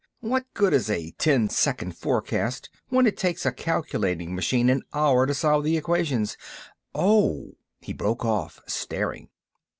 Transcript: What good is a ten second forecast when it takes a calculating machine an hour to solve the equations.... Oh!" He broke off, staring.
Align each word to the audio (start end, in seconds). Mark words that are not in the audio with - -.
What 0.21 0.51
good 0.55 0.73
is 0.73 0.89
a 0.89 1.11
ten 1.19 1.47
second 1.47 1.95
forecast 1.95 2.71
when 2.89 3.05
it 3.05 3.15
takes 3.15 3.45
a 3.45 3.51
calculating 3.51 4.33
machine 4.33 4.67
an 4.71 4.81
hour 4.95 5.27
to 5.27 5.33
solve 5.35 5.63
the 5.63 5.77
equations.... 5.77 6.37
Oh!" 6.95 7.51
He 7.81 7.93
broke 7.93 8.25
off, 8.25 8.59
staring. 8.65 9.29